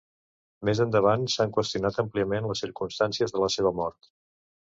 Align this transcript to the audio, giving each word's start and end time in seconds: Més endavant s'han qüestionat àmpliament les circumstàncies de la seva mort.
Més 0.69 0.79
endavant 0.85 1.25
s'han 1.33 1.51
qüestionat 1.57 1.99
àmpliament 2.05 2.47
les 2.53 2.63
circumstàncies 2.65 3.35
de 3.35 3.43
la 3.47 3.51
seva 3.57 3.75
mort. 3.83 4.13